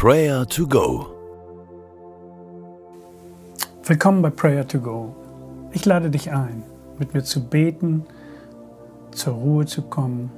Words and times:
Prayer 0.00 0.46
to 0.46 0.64
Go. 0.64 1.08
Willkommen 3.82 4.22
bei 4.22 4.30
Prayer 4.30 4.64
to 4.64 4.78
Go. 4.78 5.16
Ich 5.72 5.84
lade 5.86 6.08
dich 6.08 6.30
ein, 6.30 6.62
mit 7.00 7.14
mir 7.14 7.24
zu 7.24 7.44
beten, 7.44 8.06
zur 9.10 9.34
Ruhe 9.34 9.66
zu 9.66 9.82
kommen 9.82 10.30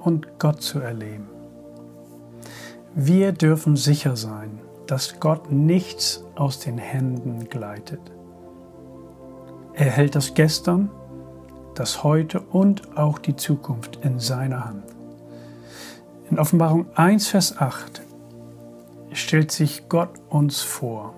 und 0.00 0.38
Gott 0.38 0.62
zu 0.62 0.78
erleben. 0.78 1.28
Wir 2.94 3.32
dürfen 3.32 3.76
sicher 3.76 4.16
sein, 4.16 4.58
dass 4.86 5.20
Gott 5.20 5.52
nichts 5.52 6.24
aus 6.34 6.58
den 6.58 6.78
Händen 6.78 7.50
gleitet. 7.50 8.00
Er 9.74 9.90
hält 9.90 10.14
das 10.14 10.32
Gestern, 10.32 10.90
das 11.74 12.02
Heute 12.02 12.40
und 12.40 12.96
auch 12.96 13.18
die 13.18 13.36
Zukunft 13.36 13.98
in 14.02 14.18
seiner 14.18 14.64
Hand. 14.64 14.84
In 16.30 16.38
Offenbarung 16.38 16.86
1, 16.94 17.28
Vers 17.28 17.58
8 17.58 18.00
stellt 19.14 19.50
sich 19.50 19.88
Gott 19.88 20.10
uns 20.28 20.60
vor. 20.60 21.14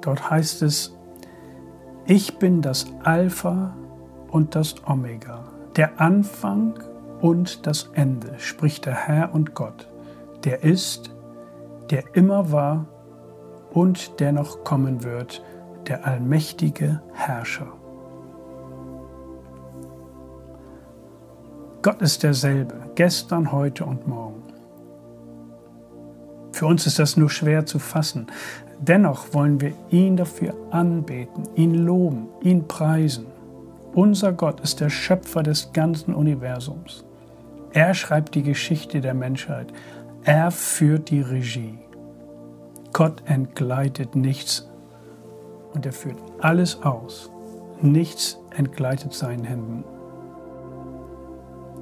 Dort 0.00 0.30
heißt 0.30 0.62
es, 0.62 0.94
ich 2.06 2.38
bin 2.38 2.62
das 2.62 2.86
Alpha 3.02 3.76
und 4.30 4.54
das 4.54 4.74
Omega, 4.86 5.44
der 5.76 6.00
Anfang 6.00 6.78
und 7.20 7.66
das 7.66 7.90
Ende, 7.94 8.38
spricht 8.38 8.86
der 8.86 8.94
Herr 8.94 9.34
und 9.34 9.54
Gott, 9.54 9.88
der 10.44 10.62
ist, 10.64 11.14
der 11.90 12.04
immer 12.14 12.52
war 12.52 12.86
und 13.70 14.20
der 14.20 14.32
noch 14.32 14.64
kommen 14.64 15.04
wird, 15.04 15.42
der 15.86 16.06
allmächtige 16.06 17.02
Herrscher. 17.12 17.72
Gott 21.82 22.02
ist 22.02 22.22
derselbe, 22.22 22.74
gestern, 22.96 23.52
heute 23.52 23.84
und 23.84 24.06
morgen. 24.06 24.47
Für 26.58 26.66
uns 26.66 26.88
ist 26.88 26.98
das 26.98 27.16
nur 27.16 27.30
schwer 27.30 27.66
zu 27.66 27.78
fassen. 27.78 28.26
Dennoch 28.80 29.32
wollen 29.32 29.60
wir 29.60 29.74
ihn 29.90 30.16
dafür 30.16 30.54
anbeten, 30.72 31.44
ihn 31.54 31.72
loben, 31.72 32.26
ihn 32.42 32.66
preisen. 32.66 33.26
Unser 33.94 34.32
Gott 34.32 34.58
ist 34.58 34.80
der 34.80 34.90
Schöpfer 34.90 35.44
des 35.44 35.72
ganzen 35.72 36.12
Universums. 36.12 37.04
Er 37.72 37.94
schreibt 37.94 38.34
die 38.34 38.42
Geschichte 38.42 39.00
der 39.00 39.14
Menschheit. 39.14 39.72
Er 40.24 40.50
führt 40.50 41.10
die 41.10 41.20
Regie. 41.20 41.78
Gott 42.92 43.22
entgleitet 43.26 44.16
nichts 44.16 44.68
und 45.74 45.86
er 45.86 45.92
führt 45.92 46.18
alles 46.40 46.82
aus. 46.82 47.30
Nichts 47.82 48.36
entgleitet 48.56 49.14
seinen 49.14 49.44
Händen. 49.44 49.84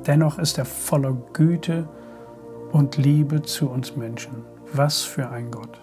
Dennoch 0.06 0.38
ist 0.38 0.58
er 0.58 0.66
voller 0.66 1.16
Güte 1.32 1.88
und 2.72 2.98
Liebe 2.98 3.40
zu 3.40 3.70
uns 3.70 3.96
Menschen. 3.96 4.55
Was 4.72 5.02
für 5.02 5.28
ein 5.30 5.50
Gott. 5.50 5.80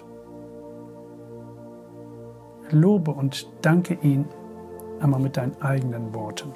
Lobe 2.72 3.12
und 3.12 3.48
danke 3.62 3.96
ihn 4.02 4.26
einmal 5.00 5.20
mit 5.20 5.38
deinen 5.38 5.60
eigenen 5.62 6.14
Worten. 6.14 6.54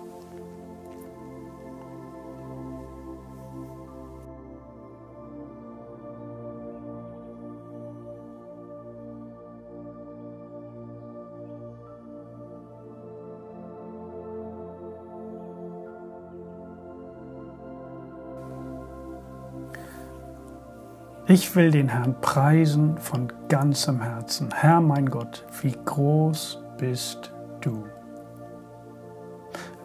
Ich 21.30 21.58
will 21.58 21.72
den 21.72 21.90
Herrn 21.90 22.16
preisen 22.22 22.98
von 22.98 23.34
ganzem 23.50 24.02
Herzen. 24.02 24.50
Herr 24.54 24.80
mein 24.80 25.10
Gott, 25.10 25.46
wie 25.62 25.76
groß 25.84 26.64
bist 26.78 27.34
du. 27.60 27.84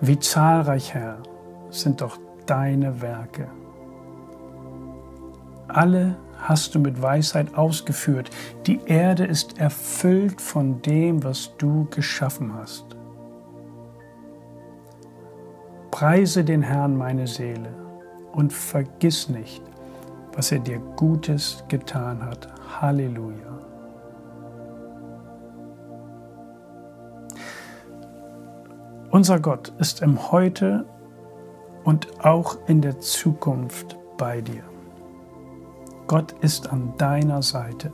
Wie 0.00 0.20
zahlreich, 0.20 0.94
Herr, 0.94 1.18
sind 1.70 2.00
doch 2.00 2.16
deine 2.46 3.02
Werke. 3.02 3.48
Alle 5.66 6.16
hast 6.38 6.76
du 6.76 6.78
mit 6.78 7.02
Weisheit 7.02 7.56
ausgeführt. 7.56 8.30
Die 8.68 8.78
Erde 8.86 9.24
ist 9.24 9.58
erfüllt 9.58 10.40
von 10.40 10.80
dem, 10.82 11.24
was 11.24 11.56
du 11.58 11.88
geschaffen 11.90 12.54
hast. 12.54 12.84
Preise 15.90 16.44
den 16.44 16.62
Herrn 16.62 16.96
meine 16.96 17.26
Seele 17.26 17.74
und 18.30 18.52
vergiss 18.52 19.28
nicht, 19.28 19.62
was 20.34 20.52
er 20.52 20.58
dir 20.58 20.78
Gutes 20.96 21.64
getan 21.68 22.24
hat. 22.24 22.48
Halleluja. 22.80 23.58
Unser 29.10 29.40
Gott 29.40 29.72
ist 29.78 30.00
im 30.00 30.32
Heute 30.32 30.86
und 31.84 32.24
auch 32.24 32.56
in 32.66 32.80
der 32.80 32.98
Zukunft 33.00 33.98
bei 34.16 34.40
dir. 34.40 34.62
Gott 36.06 36.32
ist 36.40 36.72
an 36.72 36.94
deiner 36.96 37.42
Seite. 37.42 37.92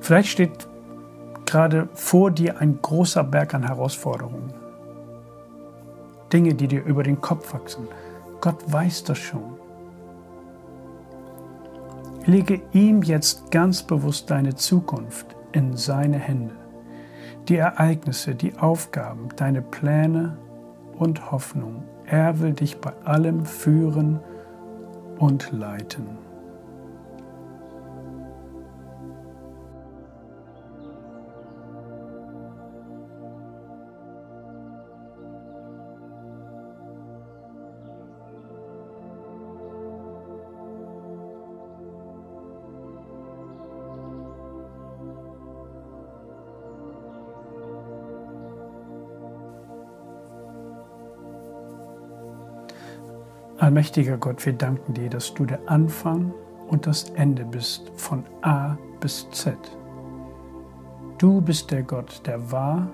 Vielleicht 0.00 0.28
steht 0.28 0.68
gerade 1.46 1.88
vor 1.94 2.30
dir 2.30 2.58
ein 2.58 2.80
großer 2.82 3.24
Berg 3.24 3.54
an 3.54 3.62
Herausforderungen. 3.62 4.52
Dinge, 6.32 6.54
die 6.54 6.68
dir 6.68 6.84
über 6.84 7.02
den 7.02 7.20
Kopf 7.20 7.54
wachsen. 7.54 7.88
Gott 8.40 8.60
weiß 8.70 9.04
das 9.04 9.18
schon. 9.18 9.53
Lege 12.26 12.62
ihm 12.72 13.02
jetzt 13.02 13.50
ganz 13.50 13.82
bewusst 13.82 14.30
deine 14.30 14.54
Zukunft 14.54 15.36
in 15.52 15.76
seine 15.76 16.18
Hände. 16.18 16.54
Die 17.48 17.56
Ereignisse, 17.56 18.34
die 18.34 18.56
Aufgaben, 18.56 19.28
deine 19.36 19.60
Pläne 19.60 20.38
und 20.98 21.30
Hoffnung. 21.30 21.82
Er 22.06 22.40
will 22.40 22.54
dich 22.54 22.78
bei 22.78 22.94
allem 23.04 23.44
führen 23.44 24.20
und 25.18 25.52
leiten. 25.52 26.16
Allmächtiger 53.64 54.18
Gott, 54.18 54.44
wir 54.44 54.52
danken 54.52 54.92
dir, 54.92 55.08
dass 55.08 55.32
du 55.32 55.46
der 55.46 55.58
Anfang 55.64 56.34
und 56.68 56.86
das 56.86 57.08
Ende 57.14 57.46
bist, 57.46 57.90
von 57.96 58.22
A 58.42 58.76
bis 59.00 59.26
Z. 59.30 59.56
Du 61.16 61.40
bist 61.40 61.70
der 61.70 61.82
Gott, 61.82 62.20
der 62.26 62.52
war, 62.52 62.90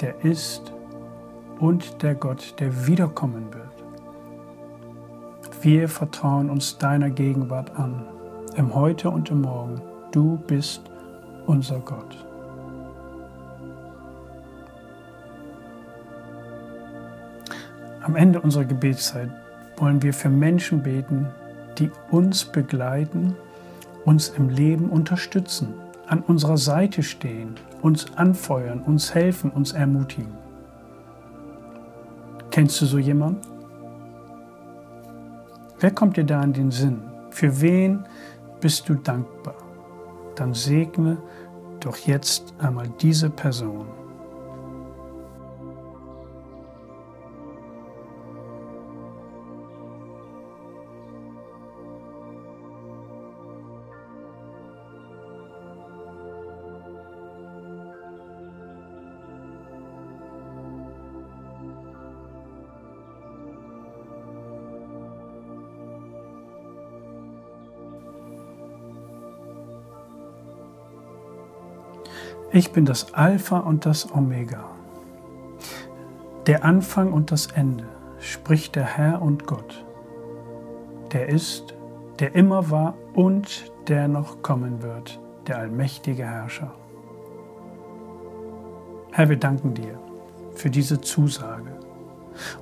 der 0.00 0.24
ist 0.24 0.72
und 1.60 2.02
der 2.02 2.14
Gott, 2.14 2.54
der 2.58 2.86
wiederkommen 2.86 3.52
wird. 3.52 3.84
Wir 5.60 5.90
vertrauen 5.90 6.48
uns 6.48 6.78
deiner 6.78 7.10
Gegenwart 7.10 7.76
an, 7.76 8.06
im 8.56 8.74
Heute 8.74 9.10
und 9.10 9.28
im 9.30 9.42
Morgen. 9.42 9.82
Du 10.10 10.38
bist 10.46 10.90
unser 11.44 11.80
Gott. 11.80 12.16
Am 18.00 18.16
Ende 18.16 18.40
unserer 18.40 18.64
Gebetszeit 18.64 19.43
wollen 19.76 20.02
wir 20.02 20.12
für 20.12 20.28
Menschen 20.28 20.82
beten, 20.82 21.28
die 21.78 21.90
uns 22.10 22.44
begleiten, 22.44 23.34
uns 24.04 24.28
im 24.28 24.48
Leben 24.48 24.88
unterstützen, 24.88 25.74
an 26.06 26.20
unserer 26.20 26.58
Seite 26.58 27.02
stehen, 27.02 27.54
uns 27.82 28.06
anfeuern, 28.16 28.80
uns 28.82 29.14
helfen, 29.14 29.50
uns 29.50 29.72
ermutigen. 29.72 30.34
Kennst 32.50 32.80
du 32.80 32.86
so 32.86 32.98
jemanden? 32.98 33.40
Wer 35.80 35.90
kommt 35.90 36.16
dir 36.16 36.24
da 36.24 36.42
in 36.42 36.52
den 36.52 36.70
Sinn? 36.70 37.02
Für 37.30 37.60
wen 37.60 38.04
bist 38.60 38.88
du 38.88 38.94
dankbar? 38.94 39.56
Dann 40.36 40.54
segne 40.54 41.18
doch 41.80 41.96
jetzt 41.96 42.54
einmal 42.58 42.88
diese 43.00 43.28
Person. 43.28 43.86
Ich 72.56 72.70
bin 72.70 72.84
das 72.84 73.14
Alpha 73.14 73.58
und 73.58 73.84
das 73.84 74.14
Omega, 74.14 74.64
der 76.46 76.64
Anfang 76.64 77.12
und 77.12 77.32
das 77.32 77.48
Ende, 77.48 77.82
spricht 78.20 78.76
der 78.76 78.84
Herr 78.84 79.22
und 79.22 79.44
Gott, 79.44 79.84
der 81.12 81.30
ist, 81.30 81.74
der 82.20 82.36
immer 82.36 82.70
war 82.70 82.94
und 83.12 83.72
der 83.88 84.06
noch 84.06 84.40
kommen 84.42 84.84
wird, 84.84 85.18
der 85.48 85.58
allmächtige 85.58 86.22
Herrscher. 86.22 86.72
Herr, 89.10 89.28
wir 89.28 89.36
danken 89.36 89.74
dir 89.74 89.98
für 90.54 90.70
diese 90.70 91.00
Zusage. 91.00 91.72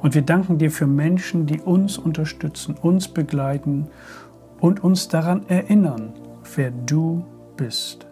Und 0.00 0.14
wir 0.14 0.22
danken 0.22 0.56
dir 0.56 0.70
für 0.70 0.86
Menschen, 0.86 1.44
die 1.44 1.60
uns 1.60 1.98
unterstützen, 1.98 2.76
uns 2.80 3.08
begleiten 3.08 3.90
und 4.58 4.82
uns 4.82 5.08
daran 5.08 5.46
erinnern, 5.48 6.14
wer 6.56 6.70
du 6.70 7.26
bist. 7.58 8.06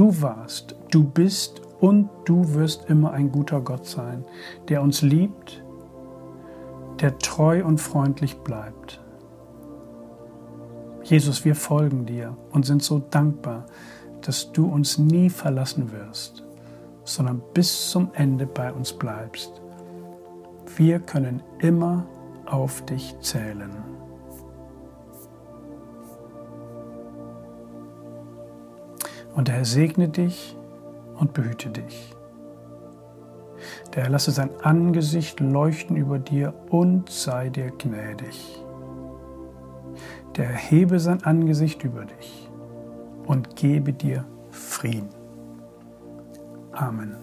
Du 0.00 0.22
warst, 0.22 0.74
du 0.90 1.04
bist 1.04 1.60
und 1.78 2.08
du 2.24 2.54
wirst 2.54 2.88
immer 2.88 3.12
ein 3.12 3.30
guter 3.30 3.60
Gott 3.60 3.84
sein, 3.84 4.24
der 4.70 4.80
uns 4.80 5.02
liebt, 5.02 5.62
der 7.00 7.18
treu 7.18 7.62
und 7.62 7.82
freundlich 7.82 8.38
bleibt. 8.38 8.98
Jesus, 11.02 11.44
wir 11.44 11.54
folgen 11.54 12.06
dir 12.06 12.34
und 12.50 12.64
sind 12.64 12.82
so 12.82 12.98
dankbar, 13.10 13.66
dass 14.22 14.50
du 14.52 14.64
uns 14.72 14.96
nie 14.96 15.28
verlassen 15.28 15.92
wirst, 15.92 16.44
sondern 17.04 17.42
bis 17.52 17.90
zum 17.90 18.08
Ende 18.14 18.46
bei 18.46 18.72
uns 18.72 18.94
bleibst. 18.94 19.60
Wir 20.78 20.98
können 20.98 21.42
immer 21.58 22.06
auf 22.46 22.82
dich 22.86 23.14
zählen. 23.20 23.99
Und 29.34 29.48
der 29.48 29.56
Herr 29.56 29.64
segne 29.64 30.08
dich 30.08 30.56
und 31.18 31.32
behüte 31.32 31.70
dich. 31.70 32.16
Der 33.94 34.04
Herr 34.04 34.10
lasse 34.10 34.30
sein 34.30 34.50
Angesicht 34.62 35.40
leuchten 35.40 35.96
über 35.96 36.18
dir 36.18 36.54
und 36.70 37.10
sei 37.10 37.48
dir 37.50 37.70
gnädig. 37.70 38.64
Der 40.36 40.46
Herr 40.46 40.56
hebe 40.56 40.98
sein 40.98 41.22
Angesicht 41.24 41.84
über 41.84 42.04
dich 42.04 42.50
und 43.26 43.56
gebe 43.56 43.92
dir 43.92 44.24
Frieden. 44.50 45.10
Amen. 46.72 47.16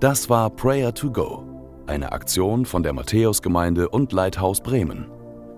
Das 0.00 0.30
war 0.30 0.48
Prayer 0.48 0.94
to 0.94 1.10
Go, 1.10 1.44
eine 1.86 2.12
Aktion 2.12 2.64
von 2.64 2.82
der 2.82 2.94
Matthäusgemeinde 2.94 3.90
und 3.90 4.12
Leithaus 4.12 4.62
Bremen. 4.62 5.19